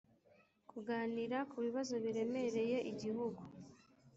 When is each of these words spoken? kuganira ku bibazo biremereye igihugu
kuganira 0.69 1.37
ku 1.49 1.57
bibazo 1.65 1.93
biremereye 2.03 2.77
igihugu 2.91 3.41